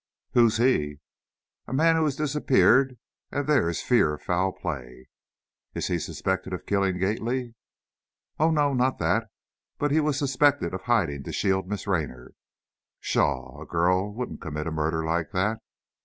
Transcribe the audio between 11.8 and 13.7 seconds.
Raynor" "Pshaw! a